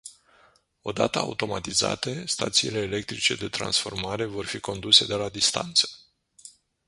[0.81, 5.89] Odată automatizate, stațiile electrice de transformare vor fi conduse de la distanță.